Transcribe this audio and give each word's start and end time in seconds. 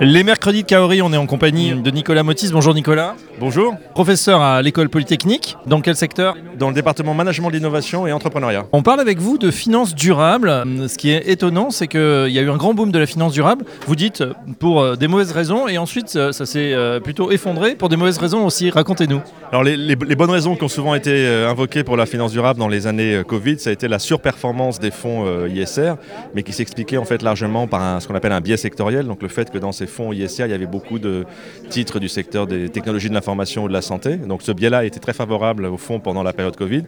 Les 0.00 0.22
mercredis 0.22 0.62
de 0.62 0.68
Kaori, 0.68 1.02
on 1.02 1.12
est 1.12 1.16
en 1.16 1.26
compagnie 1.26 1.72
de 1.72 1.90
Nicolas 1.90 2.22
Motis. 2.22 2.50
Bonjour 2.52 2.72
Nicolas. 2.72 3.16
Bonjour. 3.40 3.74
Professeur 3.94 4.40
à 4.40 4.62
l'école 4.62 4.88
polytechnique. 4.90 5.56
Dans 5.66 5.80
quel 5.80 5.96
secteur? 5.96 6.36
Dans 6.56 6.68
le 6.68 6.74
département 6.74 7.14
management 7.14 7.48
de 7.50 7.56
l'innovation 7.56 8.06
et 8.06 8.12
entrepreneuriat. 8.12 8.66
On 8.70 8.82
parle 8.82 9.00
avec 9.00 9.18
vous 9.18 9.38
de 9.38 9.50
finances 9.50 9.96
durables. 9.96 10.64
Ce 10.88 10.96
qui 10.96 11.10
est 11.10 11.28
étonnant, 11.28 11.70
c'est 11.70 11.88
qu'il 11.88 12.28
y 12.30 12.38
a 12.38 12.42
eu 12.42 12.48
un 12.50 12.56
grand 12.56 12.74
boom 12.74 12.92
de 12.92 12.98
la 12.98 13.06
finance 13.06 13.32
durable. 13.32 13.64
Vous 13.88 13.96
dites 13.96 14.22
pour 14.60 14.80
euh, 14.82 14.94
des 14.94 15.08
mauvaises 15.08 15.32
raisons 15.32 15.66
et 15.66 15.78
ensuite 15.78 16.14
euh, 16.14 16.30
ça 16.30 16.46
s'est 16.46 16.72
euh, 16.74 17.00
plutôt 17.00 17.32
effondré 17.32 17.74
pour 17.74 17.88
des 17.88 17.96
mauvaises 17.96 18.18
raisons 18.18 18.46
aussi. 18.46 18.70
Racontez-nous. 18.70 19.20
Alors 19.50 19.64
les, 19.64 19.76
les- 19.76 19.96
les 19.96 20.16
bonnes 20.16 20.30
raisons 20.30 20.54
qui 20.54 20.62
ont 20.62 20.68
souvent 20.68 20.94
été 20.94 21.10
euh, 21.10 21.50
invoquées 21.50 21.82
pour 21.82 21.96
la 21.96 22.06
finance 22.06 22.30
durable 22.30 22.60
dans 22.60 22.68
les 22.68 22.86
années 22.86 23.16
euh, 23.16 23.22
Covid, 23.24 23.58
ça 23.58 23.70
a 23.70 23.72
été 23.72 23.88
la 23.88 23.98
surperformance 23.98 24.78
des 24.78 24.92
fonds 24.92 25.24
euh, 25.26 25.48
ISR, 25.48 25.94
mais 26.36 26.44
qui 26.44 26.52
s'expliquait 26.52 26.98
en 26.98 27.04
fait 27.04 27.20
largement 27.22 27.66
par 27.66 27.82
un- 27.82 27.98
ce 28.00 28.06
qu'on 28.06 28.14
appelle 28.14 28.32
un 28.32 28.40
biais 28.40 28.56
sectoriel, 28.56 29.06
donc 29.06 29.22
le 29.22 29.28
fait 29.28 29.50
que 29.50 29.58
dans 29.58 29.72
ces 29.72 29.87
fonds 29.88 30.12
ISR, 30.12 30.44
il 30.44 30.50
y 30.50 30.54
avait 30.54 30.66
beaucoup 30.66 30.98
de 30.98 31.24
titres 31.68 31.98
du 31.98 32.08
secteur 32.08 32.46
des 32.46 32.68
technologies 32.68 33.08
de 33.08 33.14
l'information 33.14 33.64
ou 33.64 33.68
de 33.68 33.72
la 33.72 33.82
santé. 33.82 34.16
Donc 34.16 34.42
ce 34.42 34.52
biais-là 34.52 34.84
était 34.84 35.00
très 35.00 35.12
favorable 35.12 35.64
aux 35.66 35.76
fonds 35.76 36.00
pendant 36.00 36.22
la 36.22 36.32
période 36.32 36.56
Covid. 36.56 36.84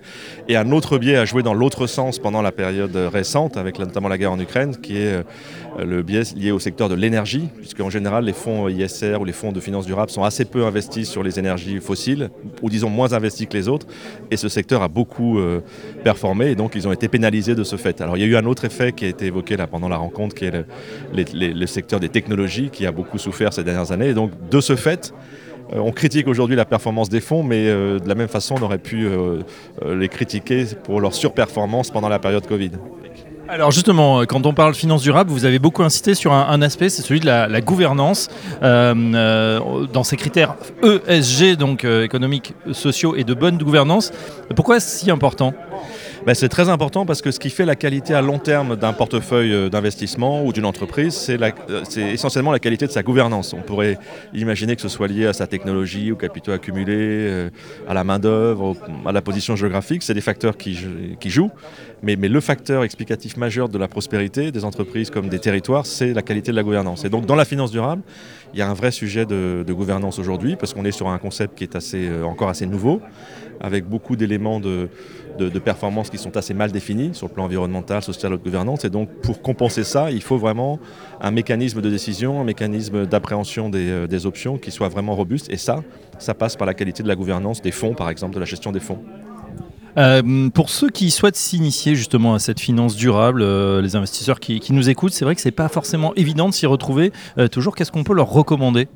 Et 0.48 0.56
un 0.56 0.70
autre 0.72 0.98
biais 0.98 1.16
a 1.16 1.24
joué 1.24 1.42
dans 1.42 1.54
l'autre 1.54 1.86
sens 1.86 2.18
pendant 2.18 2.42
la 2.42 2.52
période 2.52 2.94
récente, 2.96 3.56
avec 3.56 3.78
notamment 3.78 4.08
la 4.08 4.18
guerre 4.18 4.32
en 4.32 4.40
Ukraine, 4.40 4.76
qui 4.76 4.98
est 4.98 5.22
euh, 5.78 5.84
le 5.84 6.02
biais 6.02 6.22
lié 6.36 6.52
au 6.52 6.58
secteur 6.58 6.88
de 6.88 6.94
l'énergie, 6.94 7.48
puisque 7.58 7.80
en 7.80 7.90
général 7.90 8.24
les 8.24 8.32
fonds 8.32 8.68
ISR 8.68 9.16
ou 9.20 9.24
les 9.24 9.32
fonds 9.32 9.52
de 9.52 9.60
finances 9.60 9.86
durables 9.86 10.10
sont 10.10 10.24
assez 10.24 10.44
peu 10.44 10.64
investis 10.64 11.08
sur 11.08 11.22
les 11.22 11.38
énergies 11.38 11.78
fossiles, 11.80 12.30
ou 12.62 12.70
disons 12.70 12.90
moins 12.90 13.12
investis 13.12 13.46
que 13.46 13.56
les 13.56 13.68
autres, 13.68 13.86
et 14.30 14.36
ce 14.36 14.48
secteur 14.48 14.82
a 14.82 14.88
beaucoup 14.88 15.38
euh, 15.38 15.60
performé, 16.04 16.50
et 16.50 16.54
donc 16.54 16.74
ils 16.74 16.86
ont 16.88 16.92
été 16.92 17.08
pénalisés 17.08 17.54
de 17.54 17.64
ce 17.64 17.76
fait. 17.76 18.00
Alors 18.00 18.16
il 18.16 18.20
y 18.20 18.24
a 18.24 18.26
eu 18.26 18.36
un 18.36 18.46
autre 18.46 18.64
effet 18.64 18.92
qui 18.92 19.04
a 19.04 19.08
été 19.08 19.26
évoqué 19.26 19.56
là 19.56 19.66
pendant 19.66 19.88
la 19.88 19.96
rencontre, 19.96 20.34
qui 20.34 20.44
est 20.44 20.52
le, 20.52 20.64
le 21.12 21.66
secteur 21.66 22.00
des 22.00 22.08
technologies, 22.08 22.70
qui 22.70 22.86
a 22.86 22.89
beaucoup 22.92 23.18
souffert 23.18 23.52
ces 23.52 23.64
dernières 23.64 23.92
années, 23.92 24.08
et 24.08 24.14
donc 24.14 24.30
de 24.50 24.60
ce 24.60 24.76
fait, 24.76 25.12
euh, 25.72 25.78
on 25.78 25.92
critique 25.92 26.26
aujourd'hui 26.26 26.56
la 26.56 26.64
performance 26.64 27.08
des 27.08 27.20
fonds, 27.20 27.42
mais 27.42 27.66
euh, 27.68 27.98
de 27.98 28.08
la 28.08 28.14
même 28.14 28.28
façon, 28.28 28.56
on 28.58 28.62
aurait 28.62 28.78
pu 28.78 29.06
euh, 29.06 29.42
les 29.86 30.08
critiquer 30.08 30.66
pour 30.84 31.00
leur 31.00 31.14
surperformance 31.14 31.90
pendant 31.90 32.08
la 32.08 32.18
période 32.18 32.46
Covid. 32.46 32.72
Alors 33.48 33.72
justement, 33.72 34.24
quand 34.26 34.46
on 34.46 34.54
parle 34.54 34.74
finance 34.74 35.02
durable, 35.02 35.30
vous 35.30 35.44
avez 35.44 35.58
beaucoup 35.58 35.82
insisté 35.82 36.14
sur 36.14 36.32
un, 36.32 36.62
aspect, 36.62 36.88
c'est 36.88 37.02
celui 37.02 37.18
de 37.18 37.26
la, 37.26 37.60
gouvernance. 37.60 38.28
Dans 38.62 40.04
ces 40.04 40.16
critères 40.16 40.54
ESG, 40.84 41.56
donc 41.56 41.84
économiques, 41.84 42.54
sociaux 42.70 43.16
et 43.16 43.24
de 43.24 43.34
bonne 43.34 43.58
gouvernance, 43.58 44.12
pourquoi 44.54 44.76
est-ce 44.76 45.00
si 45.00 45.10
important? 45.10 45.52
Ben, 46.26 46.34
c'est 46.34 46.50
très 46.50 46.68
important 46.68 47.06
parce 47.06 47.22
que 47.22 47.30
ce 47.30 47.40
qui 47.40 47.48
fait 47.48 47.64
la 47.64 47.76
qualité 47.76 48.12
à 48.12 48.20
long 48.20 48.38
terme 48.38 48.76
d'un 48.76 48.92
portefeuille 48.92 49.54
euh, 49.54 49.68
d'investissement 49.70 50.44
ou 50.44 50.52
d'une 50.52 50.66
entreprise, 50.66 51.26
euh, 51.30 51.82
c'est 51.88 52.02
essentiellement 52.02 52.52
la 52.52 52.58
qualité 52.58 52.86
de 52.86 52.92
sa 52.92 53.02
gouvernance. 53.02 53.54
On 53.54 53.62
pourrait 53.62 53.98
imaginer 54.34 54.76
que 54.76 54.82
ce 54.82 54.88
soit 54.88 55.08
lié 55.08 55.26
à 55.26 55.32
sa 55.32 55.46
technologie, 55.46 56.12
aux 56.12 56.16
capitaux 56.16 56.52
accumulés, 56.52 56.92
euh, 56.94 57.50
à 57.88 57.94
la 57.94 58.04
main-d'œuvre, 58.04 58.76
à 59.06 59.12
la 59.12 59.22
position 59.22 59.56
géographique. 59.56 60.02
C'est 60.02 60.12
des 60.12 60.20
facteurs 60.20 60.58
qui 60.58 60.74
jouent. 60.74 61.50
Mais, 62.02 62.16
mais 62.16 62.28
le 62.28 62.40
facteur 62.40 62.84
explicatif 62.84 63.36
majeur 63.36 63.68
de 63.68 63.78
la 63.78 63.88
prospérité 63.88 64.52
des 64.52 64.64
entreprises 64.64 65.10
comme 65.10 65.28
des 65.28 65.38
territoires, 65.38 65.86
c'est 65.86 66.12
la 66.12 66.22
qualité 66.22 66.50
de 66.50 66.56
la 66.56 66.62
gouvernance. 66.62 67.04
Et 67.04 67.08
donc, 67.08 67.26
dans 67.26 67.34
la 67.34 67.44
finance 67.44 67.70
durable, 67.70 68.02
il 68.52 68.58
y 68.58 68.62
a 68.62 68.68
un 68.68 68.74
vrai 68.74 68.90
sujet 68.90 69.26
de, 69.26 69.64
gouvernance 69.70 70.18
aujourd'hui 70.18 70.56
parce 70.56 70.74
qu'on 70.74 70.84
est 70.84 70.92
sur 70.92 71.08
un 71.08 71.18
concept 71.18 71.56
qui 71.56 71.64
est 71.64 71.76
euh, 71.94 72.24
encore 72.24 72.48
assez 72.48 72.66
nouveau, 72.66 73.00
avec 73.60 73.86
beaucoup 73.86 74.16
d'éléments 74.16 74.60
de, 74.60 74.88
performance 75.64 76.10
qui 76.10 76.18
sont 76.18 76.36
assez 76.36 76.54
mal 76.54 76.72
définis 76.72 77.14
sur 77.14 77.28
le 77.28 77.32
plan 77.32 77.44
environnemental, 77.44 78.02
social 78.02 78.32
de 78.32 78.36
gouvernance. 78.36 78.84
Et 78.84 78.90
donc, 78.90 79.08
pour 79.22 79.40
compenser 79.40 79.84
ça, 79.84 80.10
il 80.10 80.22
faut 80.22 80.36
vraiment 80.36 80.78
un 81.20 81.30
mécanisme 81.30 81.80
de 81.80 81.88
décision, 81.88 82.40
un 82.40 82.44
mécanisme 82.44 83.06
d'appréhension 83.06 83.70
des, 83.70 83.88
euh, 83.90 84.06
des 84.06 84.26
options 84.26 84.58
qui 84.58 84.70
soit 84.70 84.88
vraiment 84.88 85.14
robuste. 85.14 85.50
Et 85.50 85.56
ça, 85.56 85.82
ça 86.18 86.34
passe 86.34 86.56
par 86.56 86.66
la 86.66 86.74
qualité 86.74 87.02
de 87.02 87.08
la 87.08 87.16
gouvernance 87.16 87.62
des 87.62 87.72
fonds, 87.72 87.94
par 87.94 88.10
exemple, 88.10 88.34
de 88.34 88.40
la 88.40 88.46
gestion 88.46 88.72
des 88.72 88.80
fonds. 88.80 88.98
Euh, 89.96 90.48
pour 90.50 90.70
ceux 90.70 90.88
qui 90.88 91.10
souhaitent 91.10 91.36
s'initier 91.36 91.94
justement 91.94 92.34
à 92.34 92.38
cette 92.38 92.60
finance 92.60 92.96
durable, 92.96 93.42
euh, 93.42 93.80
les 93.80 93.96
investisseurs 93.96 94.40
qui, 94.40 94.60
nous 94.70 94.88
écoutent, 94.88 95.12
c'est 95.12 95.24
vrai 95.24 95.34
que 95.34 95.40
c'est 95.40 95.50
pas 95.50 95.68
forcément 95.68 96.14
évident 96.14 96.48
de 96.48 96.54
s'y 96.54 96.66
retrouver. 96.66 97.12
Euh, 97.38 97.48
toujours, 97.48 97.74
qu'est-ce 97.74 97.92
qu'on 97.92 98.04
peut 98.04 98.14
leur 98.14 98.30
recommander? 98.30 98.88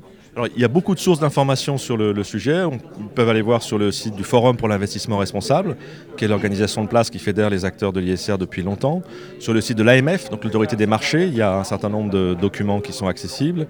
Il 0.55 0.61
y 0.61 0.65
a 0.65 0.67
beaucoup 0.67 0.93
de 0.95 0.99
sources 0.99 1.19
d'informations 1.19 1.77
sur 1.77 1.95
le, 1.95 2.23
sujet. 2.23 2.63
On- 2.63 2.77
ils 3.17 3.29
aller 3.29 3.41
voir 3.41 3.63
sur 3.63 3.77
le 3.77 3.89
site 3.91 4.15
du 4.15 4.25
Forum 4.25 4.57
pour 4.57 4.67
l'investissement 4.67 5.17
responsable, 5.17 5.77
qui 6.17 6.25
est 6.25 6.27
l'organisation 6.27 6.83
de 6.83 6.89
place 6.89 7.09
qui 7.09 7.19
fédère 7.19 7.49
les 7.49 7.63
acteurs 7.63 7.93
de 7.93 8.01
l'ISR 8.01 8.37
depuis 8.37 8.61
longtemps. 8.61 9.01
Sur 9.39 9.53
le 9.53 9.61
site 9.61 9.77
de 9.77 9.83
l'AMF, 9.83 10.29
donc 10.29 10.43
l'autorité 10.43 10.75
des 10.75 10.87
marchés, 10.87 11.27
il 11.27 11.35
y 11.35 11.41
a 11.41 11.57
un 11.57 11.63
certain 11.63 11.87
nombre 11.87 12.11
de 12.11 12.35
documents 12.39 12.81
qui 12.81 12.91
sont 12.91 13.07
accessibles. 13.07 13.67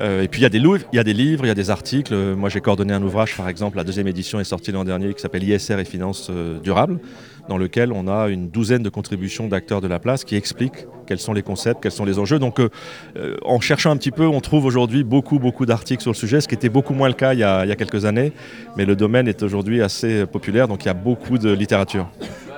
Euh, 0.00 0.22
et 0.22 0.28
puis 0.28 0.40
il 0.40 0.44
y, 0.44 0.46
a 0.46 0.48
des 0.48 0.58
livres, 1.12 1.44
il 1.44 1.48
y 1.48 1.50
a 1.50 1.54
des 1.54 1.70
articles. 1.70 2.14
Moi 2.14 2.48
j'ai 2.48 2.60
coordonné 2.60 2.94
un 2.94 3.02
ouvrage, 3.02 3.36
par 3.36 3.48
exemple, 3.48 3.76
la 3.76 3.84
deuxième 3.84 4.08
édition 4.08 4.40
est 4.40 4.44
sortie 4.44 4.72
l'an 4.72 4.84
dernier, 4.84 5.12
qui 5.12 5.20
s'appelle 5.20 5.44
ISR 5.44 5.78
et 5.78 5.84
finances 5.84 6.28
euh, 6.30 6.58
durables, 6.60 7.00
dans 7.48 7.58
lequel 7.58 7.92
on 7.92 8.08
a 8.08 8.28
une 8.28 8.48
douzaine 8.48 8.82
de 8.82 8.88
contributions 8.88 9.48
d'acteurs 9.48 9.80
de 9.80 9.88
la 9.88 9.98
place 9.98 10.24
qui 10.24 10.36
expliquent 10.36 10.86
quels 11.08 11.18
sont 11.18 11.32
les 11.32 11.42
concepts, 11.42 11.82
quels 11.82 11.92
sont 11.92 12.04
les 12.04 12.18
enjeux. 12.18 12.38
Donc 12.38 12.60
euh, 12.60 12.68
euh, 13.16 13.36
en 13.44 13.60
cherchant 13.60 13.90
un 13.90 13.96
petit 13.96 14.10
peu, 14.10 14.26
on 14.26 14.40
trouve 14.40 14.66
aujourd'hui 14.66 15.02
beaucoup, 15.04 15.38
beaucoup 15.38 15.64
d'articles 15.64 16.02
sur 16.02 16.12
le 16.12 16.16
sujet, 16.16 16.40
ce 16.40 16.48
qui 16.48 16.54
était 16.54 16.68
beaucoup 16.68 16.92
moins 16.92 17.08
le 17.08 17.14
cas 17.14 17.32
il 17.32 17.40
y 17.40 17.44
a, 17.44 17.74
quelques 17.76 18.04
années. 18.04 18.32
Mais 18.76 18.84
le 18.84 18.94
domaine 18.94 19.26
est 19.26 19.42
aujourd'hui 19.42 19.82
assez 19.82 20.26
populaire, 20.26 20.68
donc 20.68 20.84
il 20.84 20.86
y 20.86 20.90
a 20.90 20.94
beaucoup 20.94 21.38
de 21.38 21.50
littérature. 21.50 22.08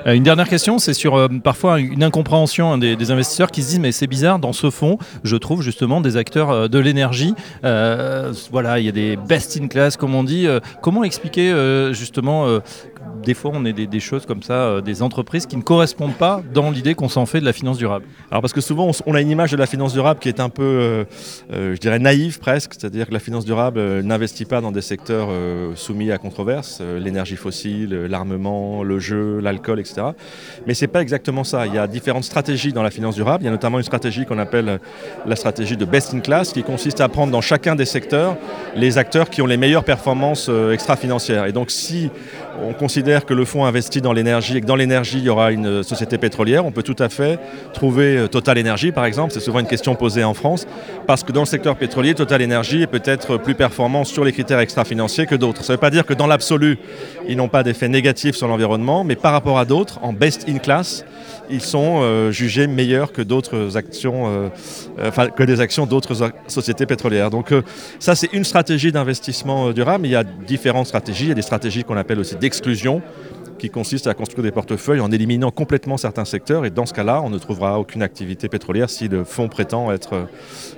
Euh, 0.06 0.14
Une 0.14 0.22
dernière 0.22 0.48
question, 0.48 0.78
c'est 0.78 0.94
sur 0.94 1.28
parfois 1.44 1.78
une 1.78 2.02
incompréhension 2.02 2.72
hein, 2.72 2.78
des, 2.78 3.10
investisseurs 3.10 3.50
qui 3.50 3.62
se 3.62 3.68
disent 3.68 3.80
mais 3.80 3.92
c'est 3.92 4.06
bizarre, 4.06 4.38
dans 4.38 4.52
ce 4.52 4.70
fonds, 4.70 4.98
je 5.22 5.36
trouve 5.36 5.62
justement 5.62 6.00
des 6.00 6.16
acteurs 6.16 6.68
de 6.68 6.78
l'énergie. 6.78 7.34
Voilà, 7.62 8.80
il 8.80 8.86
y 8.86 8.88
a 8.88 8.92
des 8.92 9.16
best 9.16 9.60
in 9.62 9.68
class 9.68 9.96
comme 9.96 10.14
on 10.14 10.24
dit. 10.24 10.48
Comment 10.82 11.04
expliquer 11.04 11.52
justement 11.92 12.60
des 13.22 13.34
fois 13.34 13.50
on 13.54 13.64
est 13.64 13.72
des, 13.72 14.00
choses 14.00 14.26
comme 14.26 14.42
ça, 14.42 14.54
euh, 14.54 14.80
des 14.80 15.02
entreprises 15.02 15.46
qui 15.46 15.56
ne 15.56 15.62
correspondent 15.62 16.14
pas 16.14 16.42
dans 16.52 16.70
l'idée 16.70 16.94
qu'on 16.94 17.08
s'en 17.08 17.26
fait 17.26 17.40
de 17.40 17.44
la 17.44 17.52
finance 17.52 17.78
durable 17.78 18.06
Alors 18.30 18.40
parce 18.40 18.52
que 18.52 18.60
souvent 18.60 18.90
on 19.06 19.14
a 19.14 19.20
une 19.20 19.30
image 19.30 19.50
de 19.50 19.56
la 19.56 19.66
finance 19.66 19.92
durable 19.92 20.20
qui 20.20 20.28
est 20.28 20.40
un 20.40 20.48
peu, 20.48 20.62
euh, 20.62 21.04
euh, 21.52 21.74
je 21.74 21.80
dirais, 21.80 21.98
naïve 21.98 22.38
presque, 22.38 22.74
c'est-à-dire 22.74 23.08
que 23.08 23.12
la 23.12 23.18
finance 23.18 23.44
durable 23.44 24.00
n'investit 24.02 24.44
pas 24.44 24.60
dans 24.60 24.72
des 24.72 24.80
secteurs 24.80 25.28
soumis 25.74 26.10
à 26.10 26.18
controverse, 26.18 26.80
l'énergie 26.80 27.36
fossile, 27.36 27.94
l'armement, 28.06 28.82
le 28.82 28.98
jeu, 28.98 29.40
l'alcool, 29.40 29.80
etc. 29.80 30.02
Mais 30.66 30.74
c'est 30.74 30.86
pas 30.86 31.02
exactement 31.02 31.44
ça. 31.44 31.66
Il 31.66 31.74
y 31.74 31.78
a 31.78 31.86
différentes 31.86 32.24
stratégies 32.24 32.72
dans 32.72 32.82
la 32.82 32.90
finance 32.90 33.14
durable. 33.14 33.42
Il 33.42 33.46
y 33.46 33.48
a 33.48 33.52
notamment 33.52 33.78
une 33.78 33.84
stratégie 33.84 34.26
qu'on 34.26 34.38
appelle 34.38 34.80
la 35.26 35.36
stratégie 35.36 35.76
de 35.76 35.84
best 35.84 36.14
in 36.14 36.20
class, 36.20 36.52
qui 36.52 36.62
consiste 36.62 37.00
à 37.00 37.08
prendre 37.08 37.32
dans 37.32 37.40
chacun 37.40 37.74
des 37.74 37.84
secteurs 37.84 38.36
les 38.76 38.98
acteurs 38.98 39.30
qui 39.30 39.42
ont 39.42 39.46
les 39.46 39.56
meilleures 39.56 39.84
performances 39.84 40.50
extra-financières. 40.72 41.46
Et 41.46 41.52
donc 41.52 41.70
si 41.70 42.10
on 42.62 42.72
considère 42.90 43.24
que 43.24 43.34
le 43.34 43.44
fonds 43.44 43.66
investit 43.66 44.00
dans 44.00 44.12
l'énergie 44.12 44.56
et 44.56 44.60
que 44.60 44.66
dans 44.66 44.74
l'énergie 44.74 45.18
il 45.18 45.24
y 45.24 45.28
aura 45.28 45.52
une 45.52 45.66
euh, 45.66 45.82
société 45.84 46.18
pétrolière, 46.18 46.66
on 46.66 46.72
peut 46.72 46.82
tout 46.82 46.96
à 46.98 47.08
fait 47.08 47.38
trouver 47.72 48.16
euh, 48.16 48.26
Total 48.26 48.58
Energy 48.58 48.90
par 48.90 49.04
exemple, 49.04 49.32
c'est 49.32 49.38
souvent 49.38 49.60
une 49.60 49.68
question 49.68 49.94
posée 49.94 50.24
en 50.24 50.34
France, 50.34 50.66
parce 51.06 51.22
que 51.22 51.30
dans 51.30 51.42
le 51.42 51.46
secteur 51.46 51.76
pétrolier, 51.76 52.14
Total 52.14 52.42
Energy 52.42 52.82
est 52.82 52.88
peut-être 52.88 53.36
plus 53.36 53.54
performant 53.54 54.02
sur 54.02 54.24
les 54.24 54.32
critères 54.32 54.58
extra-financiers 54.58 55.26
que 55.26 55.36
d'autres. 55.36 55.62
Ça 55.62 55.72
ne 55.72 55.76
veut 55.76 55.80
pas 55.80 55.90
dire 55.90 56.04
que 56.04 56.14
dans 56.14 56.26
l'absolu, 56.26 56.78
ils 57.28 57.36
n'ont 57.36 57.46
pas 57.46 57.62
d'effet 57.62 57.88
négatif 57.88 58.34
sur 58.34 58.48
l'environnement, 58.48 59.04
mais 59.04 59.14
par 59.14 59.30
rapport 59.30 59.60
à 59.60 59.64
d'autres, 59.64 60.00
en 60.02 60.12
best 60.12 60.48
in 60.48 60.58
class, 60.58 61.04
ils 61.48 61.60
sont 61.60 62.00
euh, 62.02 62.32
jugés 62.32 62.66
meilleurs 62.66 63.12
que 63.12 63.22
d'autres 63.22 63.76
actions, 63.76 64.50
que 65.36 65.42
des 65.44 65.60
actions 65.60 65.86
d'autres 65.86 66.32
sociétés 66.48 66.86
pétrolières. 66.86 67.30
Donc 67.30 67.54
ça 68.00 68.16
c'est 68.16 68.32
une 68.32 68.44
stratégie 68.44 68.90
d'investissement 68.90 69.70
durable, 69.70 70.06
il 70.06 70.10
y 70.10 70.16
a 70.16 70.24
différentes 70.24 70.88
stratégies. 70.88 71.26
Il 71.26 71.28
y 71.28 71.32
a 71.32 71.34
des 71.34 71.42
stratégies 71.42 71.84
qu'on 71.84 71.96
appelle 71.96 72.18
aussi 72.18 72.34
d'exclusion 72.34 72.79
qui 73.60 73.70
consistent 73.70 74.06
à 74.06 74.14
construire 74.14 74.42
des 74.42 74.50
portefeuilles 74.50 75.00
en 75.00 75.12
éliminant 75.12 75.50
complètement 75.50 75.98
certains 75.98 76.24
secteurs. 76.24 76.64
Et 76.64 76.70
dans 76.70 76.86
ce 76.86 76.94
cas-là, 76.94 77.20
on 77.22 77.30
ne 77.30 77.38
trouvera 77.38 77.78
aucune 77.78 78.02
activité 78.02 78.48
pétrolière 78.48 78.88
si 78.88 79.06
le 79.06 79.22
fonds 79.22 79.48
prétend 79.48 79.92
être 79.92 80.14
euh, 80.14 80.24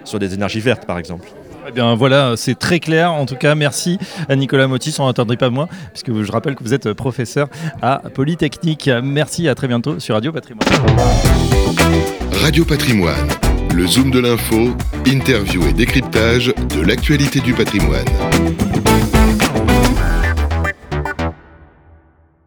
sur 0.04 0.18
des 0.18 0.34
énergies 0.34 0.60
vertes, 0.60 0.84
par 0.84 0.98
exemple. 0.98 1.28
Eh 1.68 1.70
bien 1.70 1.94
voilà, 1.94 2.34
c'est 2.36 2.58
très 2.58 2.80
clair. 2.80 3.12
En 3.12 3.24
tout 3.24 3.36
cas, 3.36 3.54
merci 3.54 3.98
à 4.28 4.34
Nicolas 4.34 4.66
Motis. 4.66 4.96
On 4.98 5.06
n'attendrait 5.06 5.36
pas 5.36 5.48
moi, 5.48 5.68
puisque 5.92 6.12
je 6.12 6.32
rappelle 6.32 6.56
que 6.56 6.64
vous 6.64 6.74
êtes 6.74 6.92
professeur 6.92 7.48
à 7.80 8.02
Polytechnique. 8.12 8.90
Merci, 9.02 9.48
à 9.48 9.54
très 9.54 9.68
bientôt 9.68 10.00
sur 10.00 10.16
Radio 10.16 10.32
Patrimoine. 10.32 10.68
Radio 12.32 12.64
Patrimoine, 12.64 13.28
le 13.72 13.86
zoom 13.86 14.10
de 14.10 14.18
l'info, 14.18 14.70
interview 15.06 15.64
et 15.68 15.72
décryptage 15.72 16.52
de 16.74 16.80
l'actualité 16.80 17.38
du 17.38 17.54
patrimoine. 17.54 18.06